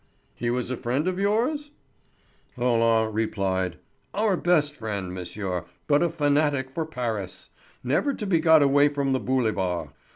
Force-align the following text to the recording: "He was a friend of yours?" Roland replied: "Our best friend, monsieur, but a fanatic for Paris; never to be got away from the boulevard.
"He 0.33 0.49
was 0.49 0.71
a 0.71 0.77
friend 0.77 1.07
of 1.07 1.19
yours?" 1.19 1.69
Roland 2.57 3.13
replied: 3.13 3.77
"Our 4.15 4.35
best 4.35 4.73
friend, 4.73 5.13
monsieur, 5.13 5.65
but 5.85 6.01
a 6.01 6.09
fanatic 6.09 6.71
for 6.71 6.87
Paris; 6.87 7.51
never 7.83 8.15
to 8.15 8.25
be 8.25 8.39
got 8.39 8.63
away 8.63 8.87
from 8.89 9.13
the 9.13 9.19
boulevard. 9.19 9.89